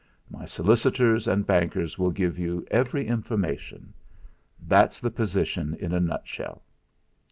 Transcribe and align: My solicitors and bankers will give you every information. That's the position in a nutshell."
My 0.31 0.45
solicitors 0.45 1.27
and 1.27 1.45
bankers 1.45 1.99
will 1.99 2.09
give 2.09 2.39
you 2.39 2.65
every 2.71 3.05
information. 3.05 3.93
That's 4.59 4.99
the 4.99 5.11
position 5.11 5.77
in 5.79 5.93
a 5.93 5.99
nutshell." 5.99 6.63